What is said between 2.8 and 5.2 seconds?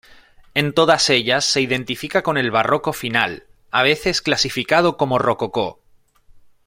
final, a veces clasificado como